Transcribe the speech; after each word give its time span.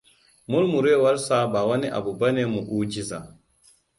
Murmurewarsa 0.49 1.37
ba 1.51 1.61
wani 1.69 1.87
abu 1.97 2.11
bane 2.19 2.43
mu'ujiza. 2.53 3.19